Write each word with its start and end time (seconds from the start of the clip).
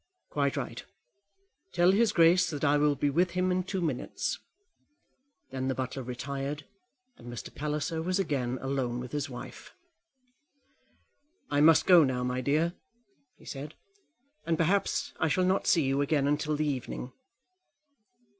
"Quite 0.31 0.57
right; 0.57 0.83
tell 1.75 1.91
his 1.91 2.11
grace 2.11 2.49
that 2.49 2.63
I 2.63 2.75
will 2.79 2.95
be 2.95 3.11
with 3.11 3.29
him 3.37 3.51
in 3.51 3.61
two 3.63 3.81
minutes." 3.81 4.39
Then 5.51 5.67
the 5.67 5.75
butler 5.75 6.01
retired, 6.01 6.65
and 7.17 7.31
Mr. 7.31 7.53
Palliser 7.53 8.01
was 8.01 8.17
again 8.17 8.57
alone 8.63 8.99
with 8.99 9.11
his 9.11 9.29
wife. 9.29 9.75
"I 11.51 11.61
must 11.61 11.85
go 11.85 12.03
now, 12.03 12.23
my 12.23 12.41
dear," 12.41 12.73
he 13.37 13.45
said; 13.45 13.75
"and 14.43 14.57
perhaps 14.57 15.13
I 15.19 15.27
shall 15.27 15.45
not 15.45 15.67
see 15.67 15.83
you 15.83 16.01
again 16.01 16.35
till 16.35 16.55
the 16.55 16.65
evening." 16.67 17.11